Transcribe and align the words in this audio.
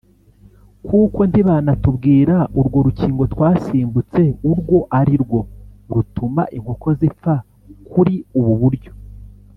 kuko 0.87 1.19
ntibanatubwira 1.29 2.35
urwo 2.59 2.79
rukingo 2.87 3.23
twasimbutse 3.33 4.21
urwo 4.51 4.77
ari 4.99 5.15
rwo 5.23 5.39
rutuma 5.95 6.43
inkoko 6.57 6.87
zipfa 6.99 7.33
kuri 7.91 8.13
ubu 8.39 8.53
buryo 8.61 8.91